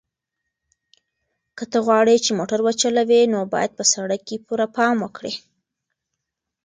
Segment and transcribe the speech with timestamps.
[1.57, 5.33] که ته غواړې چې موټر وچلوې نو باید په سړک کې پوره پام وکړې.